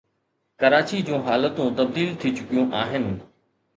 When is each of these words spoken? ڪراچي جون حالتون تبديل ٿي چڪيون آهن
ڪراچي 0.61 0.99
جون 1.09 1.21
حالتون 1.27 1.69
تبديل 1.81 2.09
ٿي 2.21 2.33
چڪيون 2.41 2.77
آهن 2.81 3.05